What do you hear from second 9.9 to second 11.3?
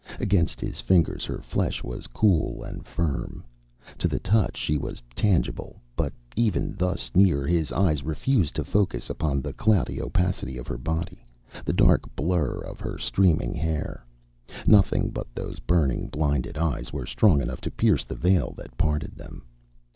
opacity of her body,